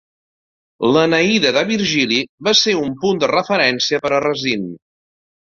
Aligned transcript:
L'Eneida 0.95 1.51
de 1.57 1.61
Virgili 1.71 2.17
va 2.49 2.53
ser 2.63 2.75
un 2.87 2.97
punt 3.05 3.21
de 3.25 3.31
referència 3.35 4.03
per 4.07 4.15
a 4.15 4.23
Racine. 4.29 4.73